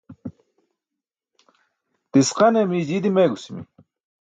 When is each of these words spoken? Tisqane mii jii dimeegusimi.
Tisqane 2.11 2.59
mii 2.69 2.87
jii 2.87 3.03
dimeegusimi. 3.03 3.61